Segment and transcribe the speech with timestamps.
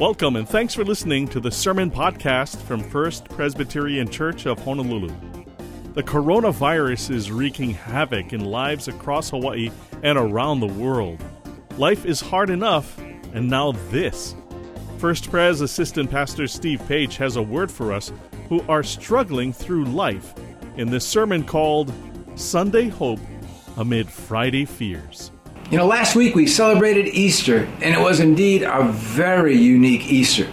[0.00, 5.14] Welcome and thanks for listening to the Sermon Podcast from First Presbyterian Church of Honolulu.
[5.92, 9.70] The coronavirus is wreaking havoc in lives across Hawaii
[10.02, 11.22] and around the world.
[11.78, 12.98] Life is hard enough,
[13.34, 14.34] and now this.
[14.98, 18.12] First Pres Assistant Pastor Steve Page has a word for us
[18.48, 20.34] who are struggling through life
[20.76, 21.92] in this sermon called
[22.34, 23.20] Sunday Hope
[23.76, 25.30] Amid Friday Fears.
[25.70, 30.46] You know, last week we celebrated Easter, and it was indeed a very unique Easter.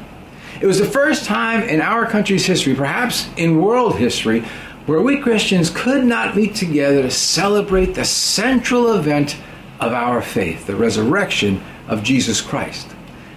[0.62, 4.46] It was the first time in our country's history, perhaps in world history,
[4.86, 9.36] where we Christians could not meet together to celebrate the central event
[9.80, 12.88] of our faith, the resurrection of Jesus Christ.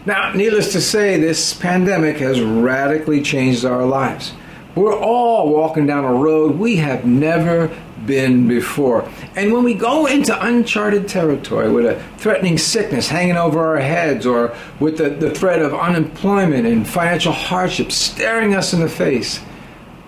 [0.06, 4.32] Now, needless to say, this pandemic has radically changed our lives.
[4.74, 7.70] We're all walking down a road we have never
[8.06, 9.08] been before.
[9.36, 14.26] And when we go into uncharted territory with a threatening sickness hanging over our heads
[14.26, 19.40] or with the, the threat of unemployment and financial hardship staring us in the face,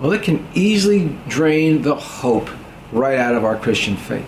[0.00, 2.50] well, it can easily drain the hope
[2.92, 4.26] right out of our Christian faith.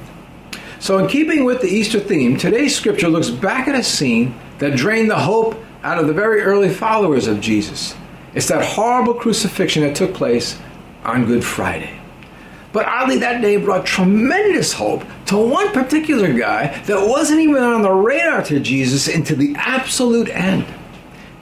[0.81, 4.77] So, in keeping with the Easter theme, today's scripture looks back at a scene that
[4.77, 7.95] drained the hope out of the very early followers of Jesus.
[8.39, 10.57] It's that horrible crucifixion that took place
[11.03, 11.99] on Good Friday.
[12.73, 17.83] But oddly, that day brought tremendous hope to one particular guy that wasn't even on
[17.83, 20.65] the radar to Jesus into the absolute end.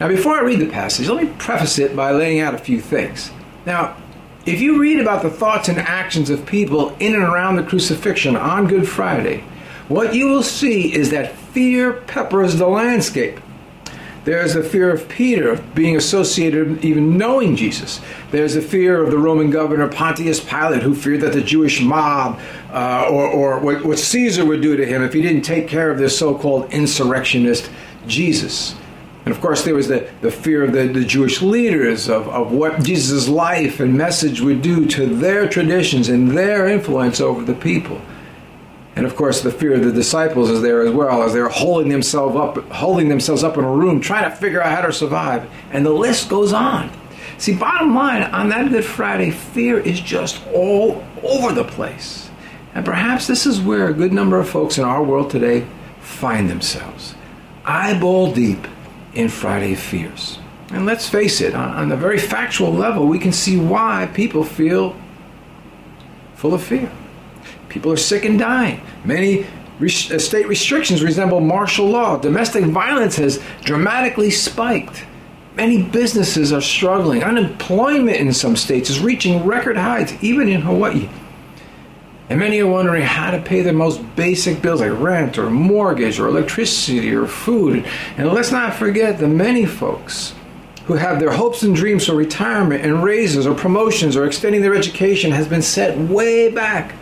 [0.01, 2.81] Now, before I read the passage, let me preface it by laying out a few
[2.81, 3.31] things.
[3.67, 3.95] Now,
[4.47, 8.37] if you read about the thoughts and actions of people in and around the crucifixion
[8.37, 9.45] on Good Friday,
[9.89, 13.39] what you will see is that fear peppers the landscape.
[14.27, 18.01] There's the fear of Peter of being associated, even knowing Jesus.
[18.33, 22.41] There's the fear of the Roman governor Pontius Pilate, who feared that the Jewish mob
[22.73, 25.93] uh, or, or what, what Caesar would do to him if he didn't take care
[25.93, 27.71] of this so called insurrectionist
[28.09, 28.75] Jesus.
[29.27, 32.51] And of course, there was the, the fear of the, the Jewish leaders of, of
[32.51, 37.55] what Jesus' life and message would do to their traditions and their influence over the
[37.55, 38.01] people.
[38.97, 41.91] And of course, the fear of the disciples is there as well, as they're holding
[41.91, 45.49] themselves up, holding themselves up in a room, trying to figure out how to survive.
[45.71, 46.91] And the list goes on.
[47.37, 52.31] See, bottom line, on that Good Friday, fear is just all over the place.
[52.75, 55.67] And perhaps this is where a good number of folks in our world today
[56.01, 57.15] find themselves,
[57.67, 58.67] eyeball deep
[59.13, 60.39] in Friday fears.
[60.71, 64.43] And let's face it, on, on the very factual level, we can see why people
[64.43, 64.97] feel
[66.35, 66.91] full of fear.
[67.77, 68.81] People are sick and dying.
[69.05, 72.17] Many uh, state restrictions resemble martial law.
[72.17, 75.05] Domestic violence has dramatically spiked.
[75.57, 77.23] Many businesses are struggling.
[77.23, 81.11] Unemployment in some states is reaching record heights, even in Hawaii.
[82.31, 86.19] And many are wondering how to pay their most basic bills like rent or mortgage
[86.19, 87.85] or electricity or food.
[88.17, 90.35] And let's not forget the many folks
[90.87, 94.75] who have their hopes and dreams for retirement and raises or promotions or extending their
[94.75, 96.95] education has been set way back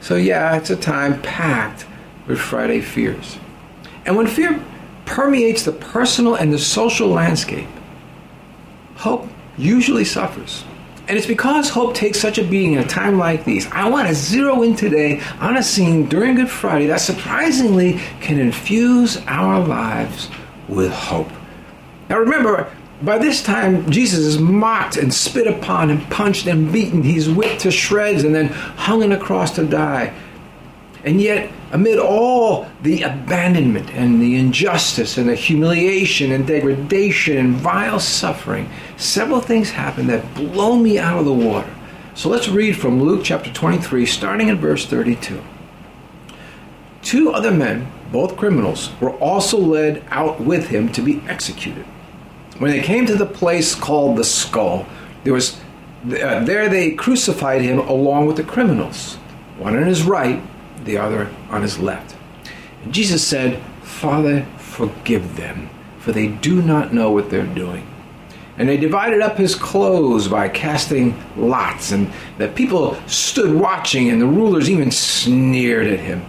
[0.00, 1.86] so, yeah, it's a time packed
[2.26, 3.38] with Friday fears.
[4.06, 4.62] And when fear
[5.04, 7.68] permeates the personal and the social landscape,
[8.96, 9.28] hope
[9.58, 10.64] usually suffers.
[11.08, 13.66] And it's because hope takes such a beating in a time like these.
[13.72, 18.38] I want to zero in today on a scene during Good Friday that surprisingly can
[18.38, 20.30] infuse our lives
[20.68, 21.30] with hope.
[22.08, 22.72] Now remember,
[23.02, 27.02] by this time, Jesus is mocked and spit upon and punched and beaten.
[27.02, 30.14] He's whipped to shreds and then hung on a cross to die.
[31.02, 37.56] And yet, amid all the abandonment and the injustice and the humiliation and degradation and
[37.56, 38.68] vile suffering,
[38.98, 41.74] several things happen that blow me out of the water.
[42.14, 45.42] So let's read from Luke chapter 23, starting in verse 32.
[47.00, 51.86] Two other men, both criminals, were also led out with him to be executed.
[52.60, 54.84] When they came to the place called the skull,
[55.24, 55.58] there was
[56.04, 59.14] uh, there they crucified him along with the criminals,
[59.56, 60.42] one on his right,
[60.84, 62.14] the other on his left.
[62.84, 67.86] And Jesus said, Father, forgive them, for they do not know what they're doing.
[68.58, 74.20] And they divided up his clothes by casting lots, and the people stood watching, and
[74.20, 76.20] the rulers even sneered at him.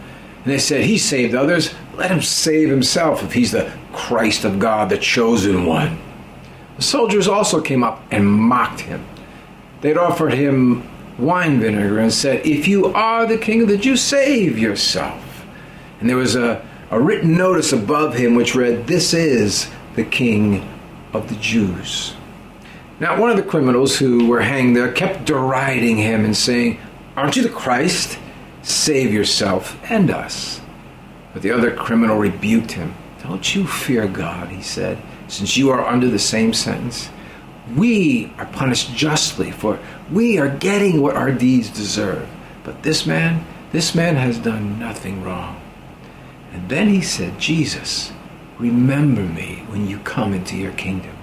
[0.45, 4.60] And they said, He saved others, let him save himself if he's the Christ of
[4.60, 6.00] God, the chosen one.
[6.81, 9.06] Soldiers also came up and mocked him.
[9.81, 10.88] They'd offered him
[11.18, 15.45] wine vinegar and said, If you are the king of the Jews, save yourself.
[16.00, 20.68] And there was a, a written notice above him which read, This is the king
[21.13, 22.16] of the Jews.
[23.00, 26.80] Now, one of the criminals who were hanged there kept deriding him and saying,
[27.16, 28.18] Aren't you the Christ?
[28.63, 30.62] Save yourself and us.
[31.33, 32.94] But the other criminal rebuked him.
[33.31, 37.10] Don't you fear God, he said since you are under the same sentence.
[37.78, 39.80] We are punished justly, for
[40.12, 42.28] we are getting what our deeds deserve.
[42.66, 45.62] But this man, this man has done nothing wrong.
[46.51, 48.12] And then he said, Jesus,
[48.60, 51.16] remember me when you come into your kingdom.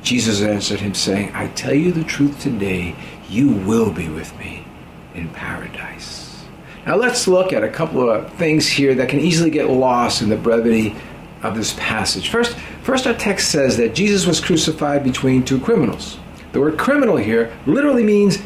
[0.00, 2.94] Jesus answered him, saying, I tell you the truth today,
[3.28, 4.64] you will be with me
[5.12, 6.44] in paradise.
[6.86, 10.28] Now let's look at a couple of things here that can easily get lost in
[10.28, 10.94] the brevity
[11.42, 12.30] of this passage.
[12.30, 16.18] First, first our text says that Jesus was crucified between two criminals.
[16.52, 18.38] The word criminal here literally means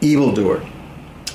[0.00, 0.64] evildoer.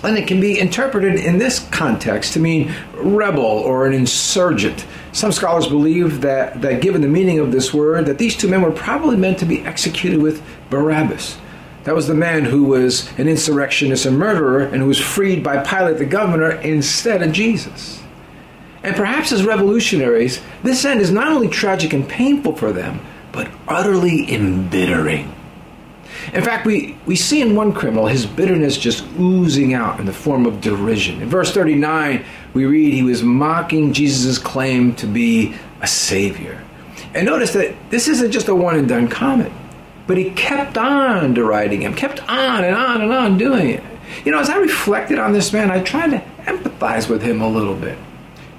[0.02, 4.86] And it can be interpreted in this context to mean rebel or an insurgent.
[5.12, 8.62] Some scholars believe that, that given the meaning of this word, that these two men
[8.62, 11.38] were probably meant to be executed with Barabbas.
[11.84, 15.64] That was the man who was an insurrectionist and murderer and who was freed by
[15.64, 18.02] Pilate the governor instead of Jesus.
[18.84, 23.50] And perhaps as revolutionaries, this end is not only tragic and painful for them, but
[23.68, 25.36] utterly embittering.
[26.34, 30.14] In fact, we, we see in one criminal his bitterness just oozing out in the
[30.14, 31.22] form of derision.
[31.22, 32.24] In verse 39,
[32.54, 36.64] we read he was mocking Jesus' claim to be a savior.
[37.14, 39.54] And notice that this isn't just a one and done comment,
[40.08, 43.84] but he kept on deriding him, kept on and on and on doing it.
[44.26, 47.48] You know, as I reflected on this man, I tried to empathize with him a
[47.48, 47.98] little bit.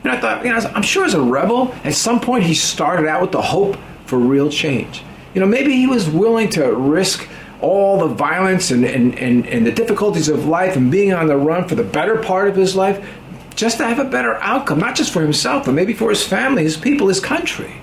[0.04, 3.06] Know, I thought, you know, I'm sure as a rebel, at some point he started
[3.06, 3.76] out with the hope
[4.06, 5.02] for real change.
[5.34, 7.28] You know, maybe he was willing to risk
[7.60, 11.36] all the violence and, and, and, and the difficulties of life and being on the
[11.36, 13.06] run for the better part of his life
[13.54, 16.62] just to have a better outcome, not just for himself, but maybe for his family,
[16.62, 17.74] his people, his country.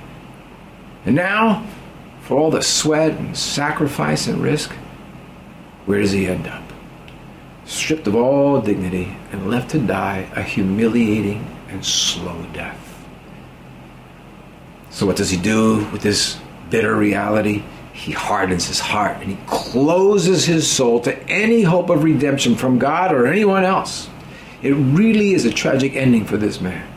[1.06, 1.66] And now,
[2.22, 4.72] for all the sweat and sacrifice and risk,
[5.86, 6.64] where does he end up?
[7.66, 12.84] Stripped of all dignity and left to die a humiliating and slow death.
[14.90, 17.64] So, what does he do with this bitter reality?
[17.94, 22.80] He hardens his heart and he closes his soul to any hope of redemption from
[22.80, 24.10] God or anyone else.
[24.62, 26.88] It really is a tragic ending for this man.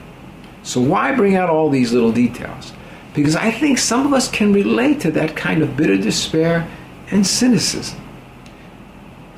[0.62, 2.72] So, why bring out all these little details?
[3.14, 6.68] Because I think some of us can relate to that kind of bitter despair
[7.10, 7.99] and cynicism.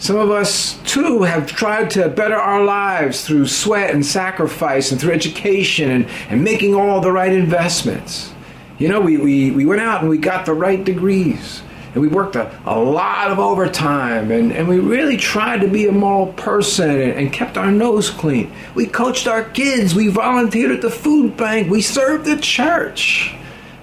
[0.03, 5.01] Some of us, too, have tried to better our lives through sweat and sacrifice and
[5.01, 8.35] through education and, and making all the right investments.
[8.81, 11.63] You know, we, we, we went out and we got the right degrees
[11.93, 15.87] and we worked a, a lot of overtime and, and we really tried to be
[15.87, 18.53] a moral person and, and kept our nose clean.
[18.75, 23.37] We coached our kids, we volunteered at the food bank, we served the church.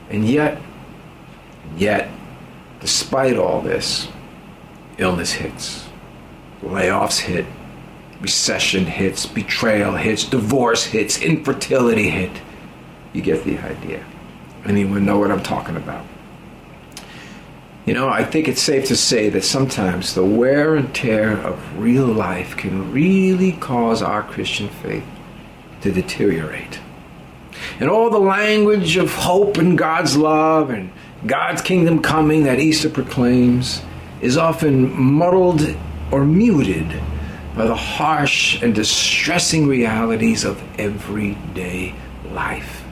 [0.10, 0.62] And yet,
[1.77, 2.12] yet,
[2.81, 4.10] despite all this,
[4.98, 5.88] illness hits
[6.61, 7.45] layoffs hit,
[8.21, 12.31] recession hits, betrayal hits, divorce hits, infertility hit.
[13.13, 14.06] You get the idea.
[14.65, 16.06] Anyone know what I'm talking about?
[17.85, 21.79] You know, I think it's safe to say that sometimes the wear and tear of
[21.79, 25.06] real life can really cause our Christian faith
[25.81, 26.79] to deteriorate.
[27.79, 30.91] And all the language of hope and God's love and
[31.25, 33.81] God's kingdom coming that Easter proclaims
[34.21, 35.75] is often muddled
[36.11, 36.88] or muted
[37.56, 41.94] by the harsh and distressing realities of everyday
[42.31, 42.83] life.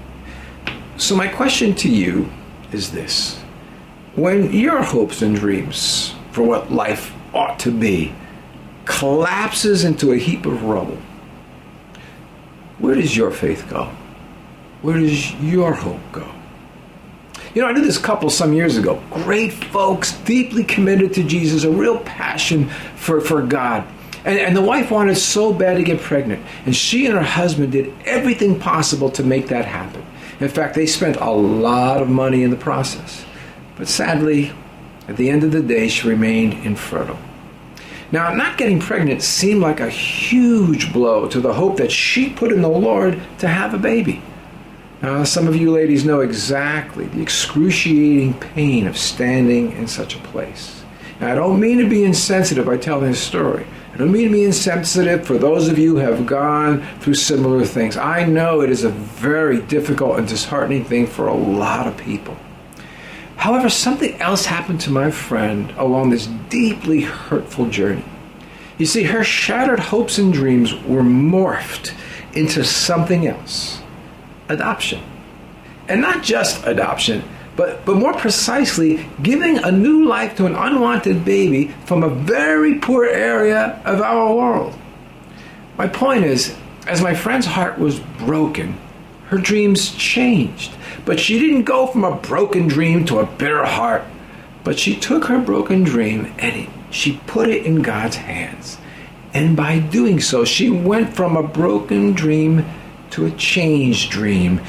[0.98, 2.30] So, my question to you
[2.72, 3.40] is this
[4.16, 8.14] When your hopes and dreams for what life ought to be
[8.86, 10.98] collapses into a heap of rubble,
[12.80, 13.92] where does your faith go?
[14.82, 16.32] Where does your hope go?
[17.58, 19.02] You know, I knew this couple some years ago.
[19.10, 23.84] Great folks, deeply committed to Jesus, a real passion for, for God.
[24.26, 26.46] And, and the wife wanted so bad to get pregnant.
[26.68, 30.06] And she and her husband did everything possible to make that happen.
[30.40, 33.26] In fact, they spent a lot of money in the process.
[33.76, 34.52] But sadly,
[35.08, 37.18] at the end of the day, she remained infertile.
[38.12, 42.52] Now, not getting pregnant seemed like a huge blow to the hope that she put
[42.52, 44.22] in the Lord to have a baby.
[45.02, 50.20] Now, some of you ladies know exactly the excruciating pain of standing in such a
[50.20, 50.84] place.
[51.22, 53.68] Now, I don't mean to be insensitive by telling this story.
[53.94, 57.64] I don't mean to be insensitive for those of you who have gone through similar
[57.64, 57.96] things.
[57.96, 62.36] I know it is a very difficult and disheartening thing for a lot of people.
[63.36, 68.06] However, something else happened to my friend along this deeply hurtful journey.
[68.80, 71.94] You see, her shattered hopes and dreams were morphed
[72.34, 73.82] into something else
[74.50, 75.02] adoption.
[75.88, 77.24] And not just adoption,
[77.56, 82.76] but, but more precisely, giving a new life to an unwanted baby from a very
[82.76, 84.76] poor area of our world.
[85.78, 88.78] My point is, as my friend's heart was broken,
[89.28, 90.74] her dreams changed.
[91.06, 94.04] But she didn't go from a broken dream to a bitter heart.
[94.64, 98.78] But she took her broken dream and she put it in God's hands.
[99.34, 102.66] And by doing so, she went from a broken dream
[103.12, 104.62] to a changed dream.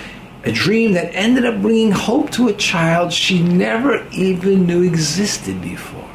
[0.45, 5.61] A dream that ended up bringing hope to a child she never even knew existed
[5.61, 6.09] before.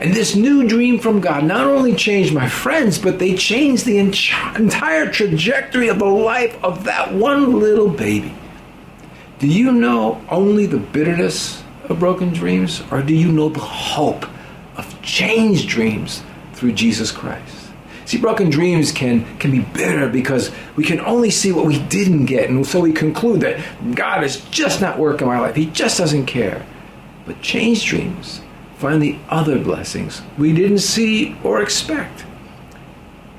[0.00, 3.98] And this new dream from God not only changed my friends, but they changed the
[3.98, 8.34] entire trajectory of the life of that one little baby.
[9.38, 14.24] Do you know only the bitterness of broken dreams, or do you know the hope
[14.76, 16.22] of changed dreams
[16.54, 17.59] through Jesus Christ?
[18.10, 22.26] See, broken dreams can, can be bitter because we can only see what we didn't
[22.26, 23.60] get, and so we conclude that
[23.94, 25.54] God is just not working my life.
[25.54, 26.66] He just doesn't care.
[27.24, 28.40] But changed dreams
[28.78, 32.24] find the other blessings we didn't see or expect.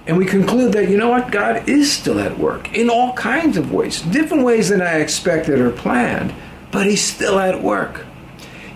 [0.08, 3.58] And we conclude that, you know what, God is still at work in all kinds
[3.58, 6.34] of ways, different ways than I expected or planned,
[6.72, 8.06] but He's still at work.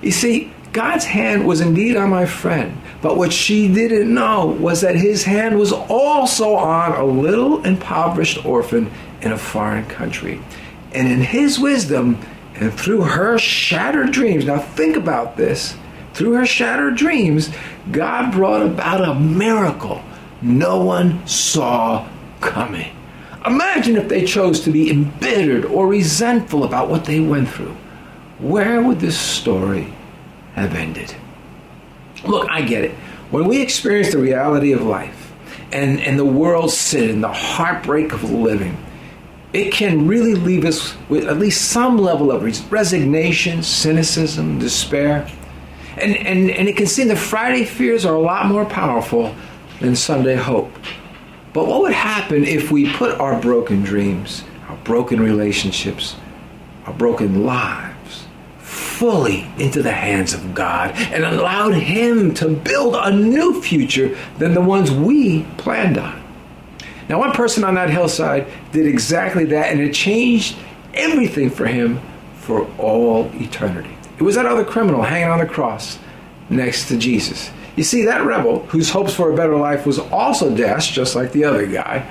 [0.02, 4.82] You see, God's hand was indeed on my friend, but what she didn't know was
[4.82, 8.90] that His hand was also on a little impoverished orphan
[9.22, 10.42] in a foreign country.
[10.92, 12.20] And in His wisdom,
[12.56, 15.76] and through her shattered dreams, now think about this
[16.16, 17.52] through her shattered dreams,
[17.92, 20.02] God brought about a miracle
[20.42, 22.10] no one saw
[22.42, 22.92] coming.
[23.46, 27.78] Imagine if they chose to be embittered or resentful about what they went through.
[28.40, 29.94] Where would this story
[30.56, 31.16] have ended?
[32.28, 32.92] Look, I get it.
[33.32, 35.34] When we experience the reality of life
[35.72, 38.78] and, and the world sin and the heartbreak of living,
[39.54, 45.30] it can really leave us with at least some level of resignation, cynicism, despair.
[45.98, 49.34] And, and, and it can seem that Friday fears are a lot more powerful
[49.80, 50.72] than Sunday hope.
[51.54, 56.18] But what would happen if we put our broken dreams, our broken relationships,
[56.86, 57.85] our broken lives
[58.96, 64.54] fully into the hands of God and allowed Him to build a new future than
[64.54, 66.24] the ones we planned on?
[67.08, 70.58] Now, one person on that hillside did exactly that, and it changed
[70.94, 72.00] everything for him
[72.38, 73.96] for all eternity.
[74.18, 76.00] It was that other criminal hanging on the cross
[76.50, 77.52] next to Jesus.
[77.76, 81.32] You see, that rebel, whose hopes for a better life was also dashed, just like
[81.32, 82.08] the other guy,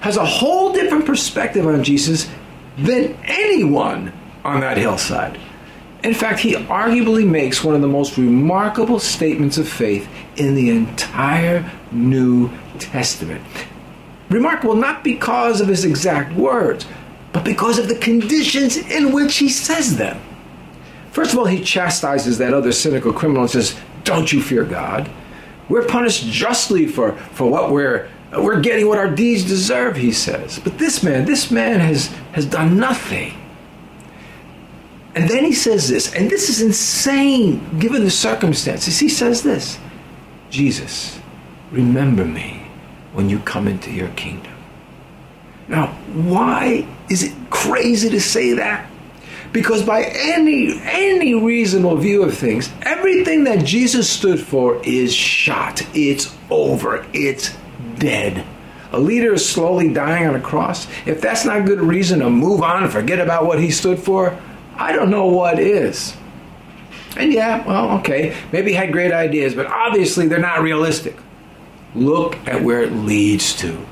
[0.00, 2.30] has a whole different perspective on Jesus
[2.78, 4.12] than anyone
[4.44, 5.38] on that hillside.
[6.04, 10.06] In fact, he arguably makes one of the most remarkable statements of faith
[10.36, 13.42] in the entire New Testament.
[14.28, 16.84] Remarkable not because of his exact words,
[17.32, 20.20] but because of the conditions in which he says them.
[21.10, 25.10] First of all, he chastises that other cynical criminal and says, Don't you fear God?
[25.70, 30.58] We're punished justly for, for what we're we're getting what our deeds deserve, he says.
[30.58, 33.32] But this man, this man has, has done nothing.
[35.14, 38.98] And then he says this, and this is insane given the circumstances.
[38.98, 39.78] He says this
[40.50, 41.20] Jesus,
[41.70, 42.66] remember me
[43.12, 44.52] when you come into your kingdom.
[45.68, 48.90] Now, why is it crazy to say that?
[49.52, 55.86] Because by any any reasonable view of things, everything that Jesus stood for is shot.
[55.94, 57.06] It's over.
[57.12, 57.56] It's
[57.98, 58.44] dead.
[58.90, 60.88] A leader is slowly dying on a cross.
[61.06, 64.38] If that's not good reason to move on and forget about what he stood for,
[64.76, 66.16] I don't know what is.
[67.16, 71.16] And yeah, well, okay, maybe he had great ideas, but obviously they're not realistic.
[71.94, 73.86] Look at where it leads to.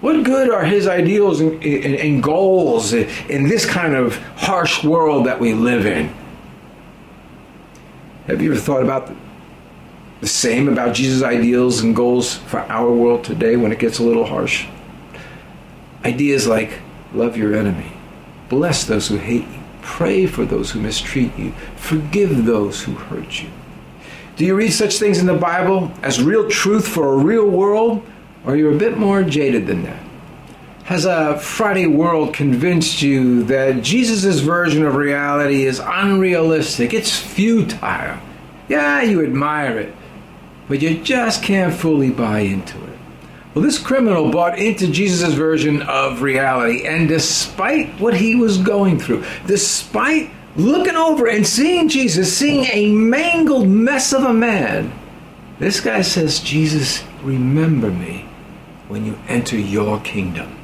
[0.00, 5.26] What good are his ideals and, and, and goals in this kind of harsh world
[5.26, 6.12] that we live in?
[8.26, 9.10] Have you ever thought about
[10.20, 14.02] the same about Jesus' ideals and goals for our world today when it gets a
[14.02, 14.66] little harsh?
[16.04, 16.80] Ideas like
[17.12, 17.92] love your enemy,
[18.48, 19.55] bless those who hate you,
[19.86, 23.48] pray for those who mistreat you, forgive those who hurt you.
[24.36, 28.04] Do you read such things in the Bible as real truth for a real world?
[28.44, 30.02] Or are you're a bit more jaded than that?
[30.84, 36.92] Has a Friday world convinced you that Jesus' version of reality is unrealistic?
[36.92, 38.18] It's futile.
[38.68, 39.94] Yeah, you admire it,
[40.68, 42.95] but you just can't fully buy into it.
[43.56, 48.98] Well, this criminal bought into Jesus' version of reality, and despite what he was going
[48.98, 54.92] through, despite looking over and seeing Jesus, seeing a mangled mess of a man,
[55.58, 58.28] this guy says, Jesus, remember me
[58.88, 60.54] when you enter your kingdom.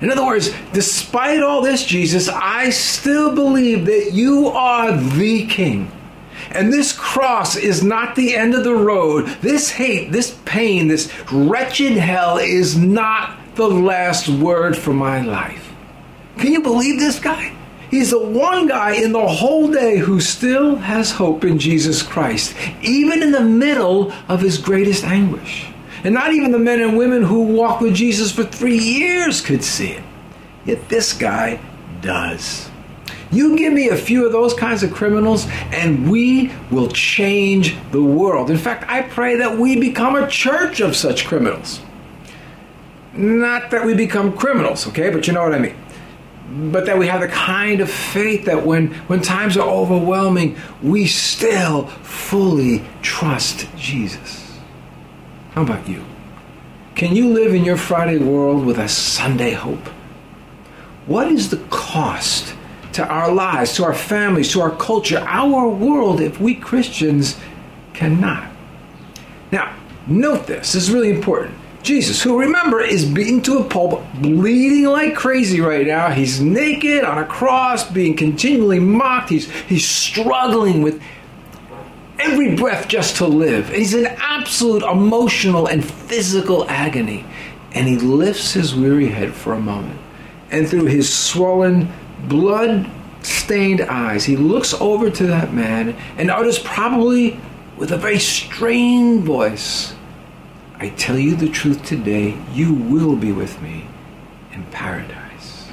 [0.00, 5.92] In other words, despite all this, Jesus, I still believe that you are the king.
[6.50, 9.26] And this cross is not the end of the road.
[9.42, 15.74] This hate, this pain, this wretched hell is not the last word for my life.
[16.38, 17.54] Can you believe this guy?
[17.90, 22.54] He's the one guy in the whole day who still has hope in Jesus Christ,
[22.82, 25.66] even in the middle of his greatest anguish.
[26.04, 29.64] And not even the men and women who walked with Jesus for three years could
[29.64, 30.04] see it.
[30.64, 31.60] Yet this guy
[32.00, 32.70] does.
[33.30, 38.02] You give me a few of those kinds of criminals, and we will change the
[38.02, 38.50] world.
[38.50, 41.80] In fact, I pray that we become a church of such criminals.
[43.12, 45.76] Not that we become criminals, okay, but you know what I mean.
[46.72, 51.06] But that we have the kind of faith that when, when times are overwhelming, we
[51.06, 54.58] still fully trust Jesus.
[55.52, 56.02] How about you?
[56.94, 59.86] Can you live in your Friday world with a Sunday hope?
[61.06, 62.54] What is the cost
[62.98, 67.38] to our lives, to our families, to our culture, our world if we Christians
[67.94, 68.50] cannot?
[69.52, 69.72] Now,
[70.08, 71.56] note this, this is really important.
[71.84, 76.10] Jesus, who remember is beaten to a pulp, bleeding like crazy right now.
[76.10, 79.30] He's naked on a cross, being continually mocked.
[79.30, 81.00] He's, he's struggling with
[82.18, 83.68] every breath just to live.
[83.68, 87.24] He's in absolute emotional and physical agony.
[87.70, 90.00] And he lifts his weary head for a moment.
[90.50, 91.92] And through his swollen,
[92.26, 92.90] blood
[93.22, 97.40] stained eyes, he looks over to that man and utters, probably
[97.76, 99.94] with a very strained voice,
[100.76, 103.86] I tell you the truth today, you will be with me
[104.52, 105.68] in paradise.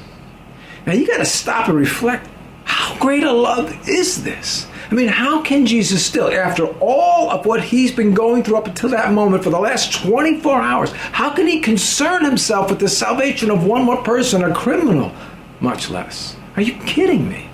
[0.85, 2.27] Now you got to stop and reflect
[2.63, 4.67] how great a love is this?
[4.89, 8.67] I mean, how can Jesus still, after all of what he's been going through up
[8.67, 12.87] until that moment for the last 24 hours, how can he concern himself with the
[12.87, 15.11] salvation of one more person, a criminal,
[15.59, 16.35] much less?
[16.55, 17.49] Are you kidding me?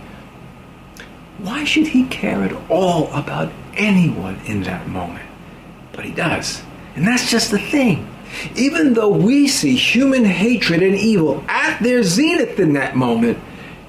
[1.39, 5.27] Why should he care at all about anyone in that moment?
[5.93, 6.61] But he does.
[6.95, 8.07] And that's just the thing.
[8.55, 13.39] Even though we see human hatred and evil at their zenith in that moment,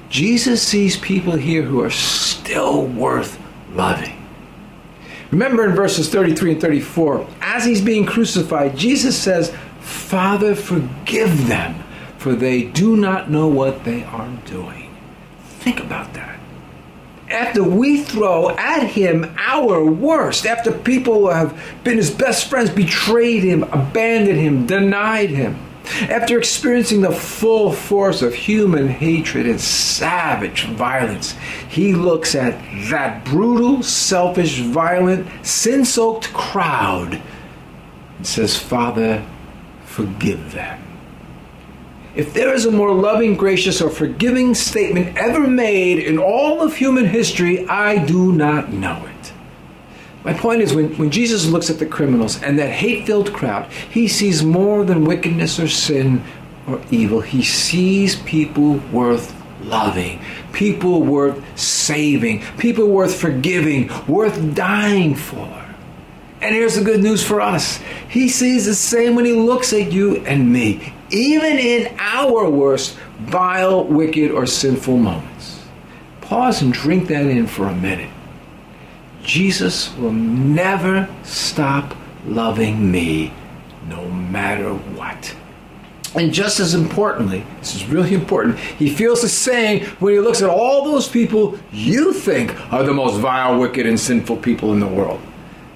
[0.09, 3.41] Jesus sees people here who are still worth
[3.73, 4.19] loving.
[5.31, 11.83] Remember in verses 33 and 34, as he's being crucified, Jesus says, Father, forgive them,
[12.23, 14.97] for they do not know what they are doing.
[15.61, 16.39] Think about that
[17.33, 22.71] after we throw at him our worst, after people who have been his best friends
[22.71, 25.57] betrayed him, abandoned him, denied him,
[26.03, 31.33] after experiencing the full force of human hatred and savage violence,
[31.69, 32.53] he looks at
[32.91, 37.21] that brutal, selfish, violent, sin soaked crowd
[38.19, 39.27] and says, Father,
[39.85, 40.92] forgive them.
[42.15, 46.77] If there is a more loving, gracious, or forgiving statement ever made in all of
[46.77, 49.33] human history, I do not know it.
[50.23, 53.71] My point is, when, when Jesus looks at the criminals and that hate filled crowd,
[53.73, 56.23] he sees more than wickedness or sin
[56.69, 57.23] or evil.
[57.23, 60.21] He sees people worth loving,
[60.53, 65.49] people worth saving, people worth forgiving, worth dying for.
[66.43, 69.93] And here's the good news for us He sees the same when He looks at
[69.93, 75.61] you and me even in our worst, vile, wicked, or sinful moments.
[76.23, 78.11] Pause and drink that in for a minute.
[79.23, 81.95] Jesus will never stop
[82.27, 83.33] loving me
[83.89, 85.35] no matter what.
[86.15, 90.43] And just as importantly, this is really important, he feels the same when he looks
[90.43, 94.81] at all those people you think are the most vile, wicked, and sinful people in
[94.81, 95.21] the world.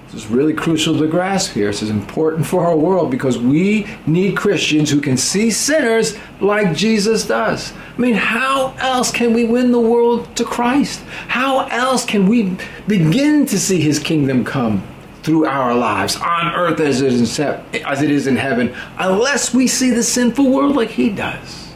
[0.07, 1.67] This is really crucial to grasp here.
[1.67, 6.73] This is important for our world because we need Christians who can see sinners like
[6.73, 7.73] Jesus does.
[7.73, 11.01] I mean, how else can we win the world to Christ?
[11.27, 14.81] How else can we begin to see his kingdom come
[15.23, 17.45] through our lives on earth as it is in,
[17.85, 21.73] as it is in heaven unless we see the sinful world like he does?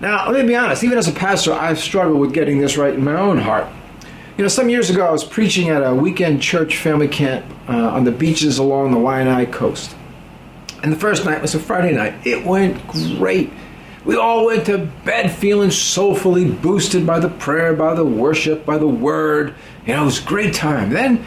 [0.00, 2.94] Now, let me be honest, even as a pastor, I've struggled with getting this right
[2.94, 3.68] in my own heart.
[4.40, 7.90] You know, some years ago, I was preaching at a weekend church family camp uh,
[7.90, 9.94] on the beaches along the Waianae coast.
[10.82, 12.26] And the first night was a Friday night.
[12.26, 13.52] It went great.
[14.06, 18.78] We all went to bed feeling soulfully boosted by the prayer, by the worship, by
[18.78, 19.54] the word.
[19.84, 20.88] You know, it was a great time.
[20.88, 21.22] Then,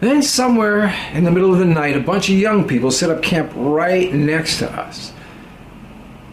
[0.00, 3.22] then somewhere in the middle of the night, a bunch of young people set up
[3.22, 5.14] camp right next to us.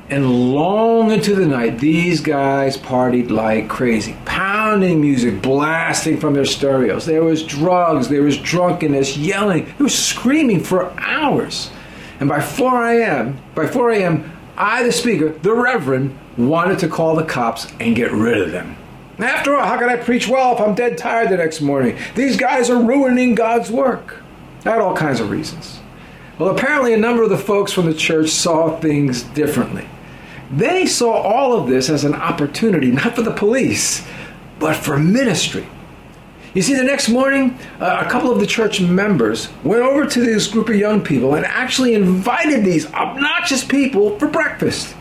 [0.10, 4.17] And long into the night, these guys partied like crazy.
[4.69, 7.03] Pounding music, blasting from their stereos.
[7.03, 9.65] There was drugs, there was drunkenness, yelling.
[9.65, 11.71] They were screaming for hours.
[12.19, 17.15] And by 4 a.m., by 4 a.m., I, the speaker, the Reverend, wanted to call
[17.15, 18.77] the cops and get rid of them.
[19.17, 21.97] After all, how can I preach well if I'm dead tired the next morning?
[22.13, 24.21] These guys are ruining God's work.
[24.65, 25.79] I had all kinds of reasons.
[26.38, 29.89] Well, apparently, a number of the folks from the church saw things differently.
[30.51, 34.08] They saw all of this as an opportunity, not for the police,
[34.59, 35.67] but for ministry.
[36.53, 40.19] You see, the next morning, uh, a couple of the church members went over to
[40.19, 44.95] this group of young people and actually invited these obnoxious people for breakfast,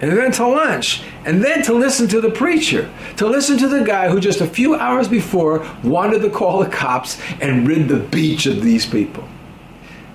[0.00, 3.84] and then to lunch, and then to listen to the preacher, to listen to the
[3.84, 7.98] guy who just a few hours before wanted to call the cops and rid the
[7.98, 9.28] beach of these people.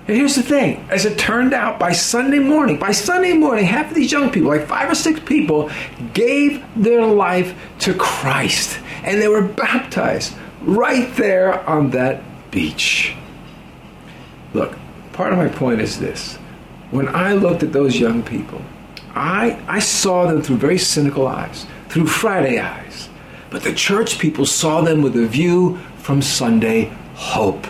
[0.08, 3.90] And here's the thing as it turned out, by Sunday morning, by Sunday morning, half
[3.90, 5.70] of these young people, like five or six people,
[6.12, 8.80] gave their life to Christ.
[9.04, 13.14] And they were baptized right there on that beach.
[14.54, 14.76] Look,
[15.12, 16.36] part of my point is this.
[16.90, 18.60] When I looked at those young people,
[19.14, 23.08] I, I saw them through very cynical eyes, through Friday eyes.
[23.50, 27.66] But the church people saw them with a view from Sunday hope.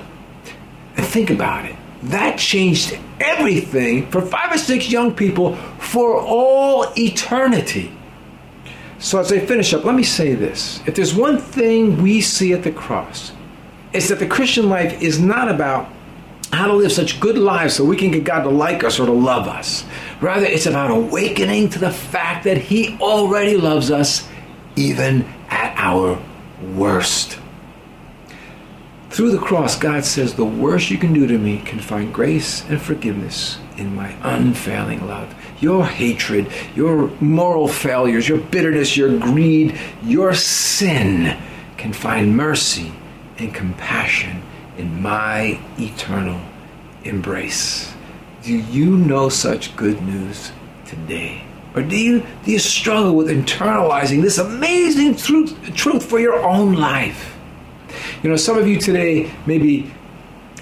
[0.97, 6.93] And think about it that changed everything for five or six young people for all
[6.97, 7.93] eternity.
[8.99, 10.81] So, as I finish up, let me say this.
[10.87, 13.33] If there's one thing we see at the cross,
[13.93, 15.89] it's that the Christian life is not about
[16.53, 19.07] how to live such good lives so we can get God to like us or
[19.07, 19.85] to love us.
[20.21, 24.29] Rather, it's about awakening to the fact that He already loves us
[24.77, 26.21] even at our
[26.75, 27.39] worst.
[29.13, 32.67] Through the cross, God says, The worst you can do to me can find grace
[32.71, 35.35] and forgiveness in my unfailing love.
[35.61, 41.39] Your hatred, your moral failures, your bitterness, your greed, your sin
[41.77, 42.91] can find mercy
[43.37, 44.43] and compassion
[44.79, 46.41] in my eternal
[47.05, 47.93] embrace.
[48.43, 50.53] Do you know such good news
[50.87, 51.45] today?
[51.75, 56.73] Or do you, do you struggle with internalizing this amazing truth, truth for your own
[56.73, 57.33] life?
[58.23, 59.93] You know, some of you today maybe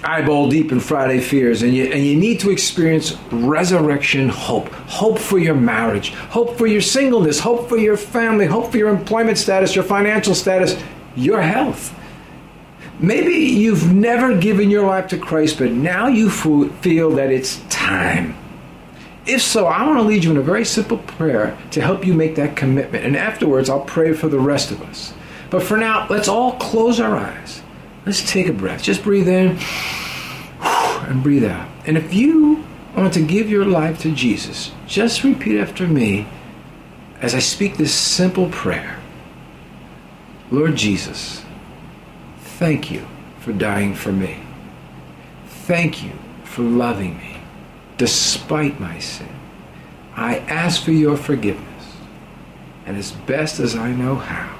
[0.03, 4.69] eyeball deep in Friday fears, and you, and you need to experience resurrection hope.
[4.69, 8.89] Hope for your marriage, hope for your singleness, hope for your family, hope for your
[8.89, 10.81] employment status, your financial status,
[11.15, 11.95] your health.
[12.99, 18.35] Maybe you've never given your life to Christ, but now you feel that it's time.
[19.25, 22.13] If so, I want to lead you in a very simple prayer to help you
[22.13, 23.05] make that commitment.
[23.05, 25.13] And afterwards, I'll pray for the rest of us.
[25.51, 27.61] But for now, let's all close our eyes.
[28.05, 28.81] Let's take a breath.
[28.81, 29.59] Just breathe in
[30.61, 31.69] and breathe out.
[31.85, 36.25] And if you want to give your life to Jesus, just repeat after me
[37.21, 38.97] as I speak this simple prayer
[40.49, 41.45] Lord Jesus,
[42.39, 43.07] thank you
[43.39, 44.37] for dying for me.
[45.45, 46.11] Thank you
[46.43, 47.37] for loving me
[47.97, 49.29] despite my sin.
[50.13, 51.95] I ask for your forgiveness.
[52.85, 54.57] And as best as I know how,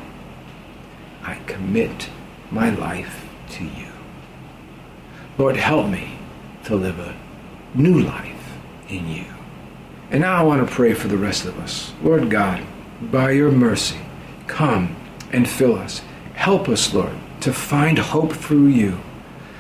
[1.48, 2.10] commit
[2.50, 3.88] my life to you.
[5.38, 6.18] Lord, help me
[6.66, 7.16] to live a
[7.74, 8.58] new life
[8.90, 9.26] in you.
[10.10, 11.94] And now I want to pray for the rest of us.
[12.04, 12.64] Lord God,
[13.02, 14.00] by your mercy,
[14.48, 14.96] come
[15.32, 16.02] and fill us.
[16.34, 19.00] Help us, Lord, to find hope through you.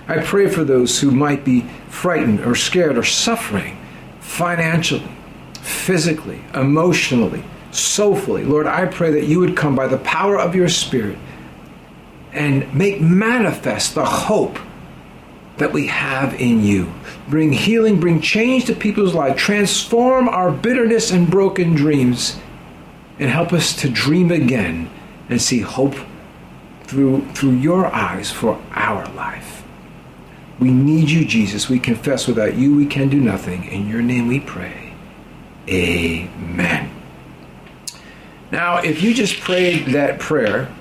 [0.07, 3.77] I pray for those who might be frightened or scared or suffering
[4.19, 5.09] financially,
[5.61, 8.43] physically, emotionally, soulfully.
[8.43, 11.17] Lord, I pray that you would come by the power of your Spirit
[12.33, 14.57] and make manifest the hope
[15.57, 16.91] that we have in you.
[17.29, 22.39] Bring healing, bring change to people's lives, transform our bitterness and broken dreams,
[23.19, 24.89] and help us to dream again
[25.29, 25.95] and see hope
[26.83, 29.63] through, through your eyes for our life.
[30.59, 31.69] We need you, Jesus.
[31.69, 33.65] We confess without you we can do nothing.
[33.65, 34.93] In your name we pray.
[35.67, 36.91] Amen.
[38.51, 40.73] Now, if you just prayed that prayer,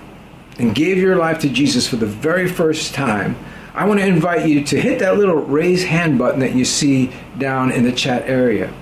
[0.60, 3.36] and gave your life to Jesus for the very first time,
[3.74, 7.10] I want to invite you to hit that little raise hand button that you see
[7.38, 8.72] down in the chat area.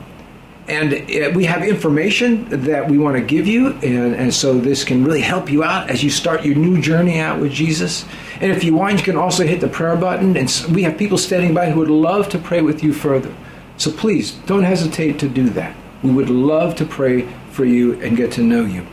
[0.67, 4.85] And uh, we have information that we want to give you, and, and so this
[4.85, 8.05] can really help you out as you start your new journey out with Jesus.
[8.41, 11.17] And if you want, you can also hit the prayer button, and we have people
[11.17, 13.35] standing by who would love to pray with you further.
[13.77, 15.77] So please don't hesitate to do that.
[16.03, 18.87] We would love to pray for you and get to know you.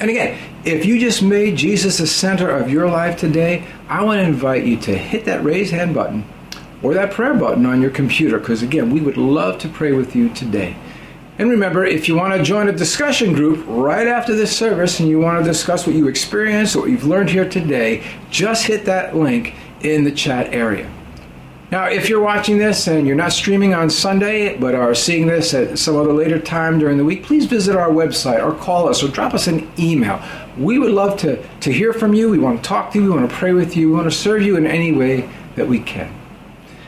[0.00, 4.20] And again, if you just made Jesus the center of your life today, I want
[4.20, 6.24] to invite you to hit that raise hand button
[6.82, 10.14] or that prayer button on your computer because, again, we would love to pray with
[10.14, 10.76] you today.
[11.38, 15.08] And remember, if you want to join a discussion group right after this service and
[15.08, 18.84] you want to discuss what you experienced or what you've learned here today, just hit
[18.86, 20.90] that link in the chat area.
[21.70, 25.52] Now, if you're watching this and you're not streaming on Sunday, but are seeing this
[25.52, 29.02] at some other later time during the week, please visit our website or call us
[29.02, 30.22] or drop us an email.
[30.56, 32.30] We would love to, to hear from you.
[32.30, 33.04] We want to talk to you.
[33.04, 33.90] We want to pray with you.
[33.90, 36.10] We want to serve you in any way that we can.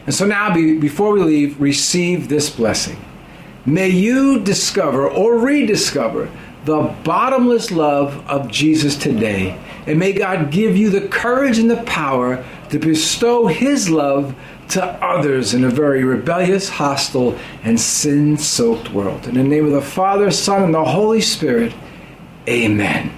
[0.06, 3.04] And so now, be, before we leave, receive this blessing.
[3.66, 6.30] May you discover or rediscover
[6.64, 9.58] the bottomless love of Jesus today.
[9.86, 14.34] And may God give you the courage and the power to bestow His love
[14.70, 19.26] to others in a very rebellious, hostile, and sin soaked world.
[19.26, 21.72] In the name of the Father, Son, and the Holy Spirit,
[22.48, 23.12] amen.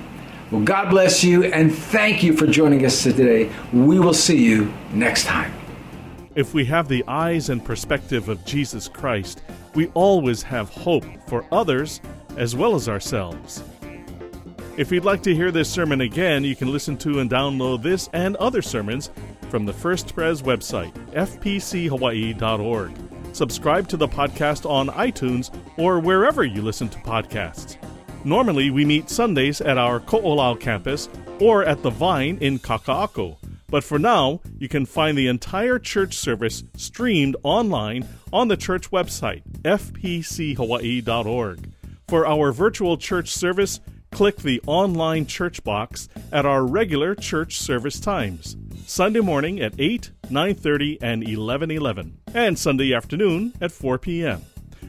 [0.51, 3.51] Well, God bless you and thank you for joining us today.
[3.73, 5.53] We will see you next time.
[6.35, 9.43] If we have the eyes and perspective of Jesus Christ,
[9.75, 12.01] we always have hope for others
[12.37, 13.63] as well as ourselves.
[14.79, 18.09] If you'd like to hear this sermon again, you can listen to and download this
[18.15, 19.11] and other sermons
[19.53, 22.93] from the First Pres website, fpchawaii.org.
[23.35, 27.77] Subscribe to the podcast on iTunes or wherever you listen to podcasts.
[28.25, 33.37] Normally, we meet Sundays at our Ko'olau campus or at the Vine in Kaka'ako.
[33.69, 38.91] But for now, you can find the entire church service streamed online on the church
[38.91, 41.73] website, fpchawaii.org.
[42.09, 43.81] For our virtual church service,
[44.13, 48.57] click the online church box at our regular church service times.
[48.93, 54.43] Sunday morning at 8, 9:30 and 11:11, and Sunday afternoon at 4 p.m.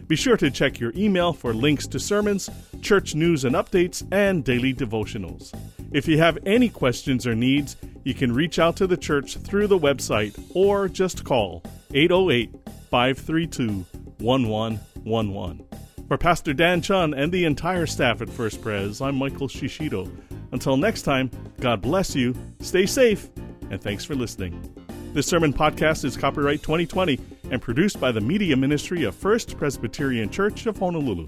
[0.07, 2.49] Be sure to check your email for links to sermons,
[2.81, 5.53] church news and updates, and daily devotionals.
[5.93, 9.67] If you have any questions or needs, you can reach out to the church through
[9.67, 11.63] the website or just call
[11.93, 12.51] 808
[12.91, 13.85] 532
[14.17, 15.65] 1111.
[16.09, 20.11] For Pastor Dan Chun and the entire staff at First Pres, I'm Michael Shishido.
[20.51, 23.29] Until next time, God bless you, stay safe,
[23.73, 24.73] and thanks for listening.
[25.13, 27.19] This sermon podcast is copyright 2020
[27.51, 31.27] and produced by the Media Ministry of First Presbyterian Church of Honolulu.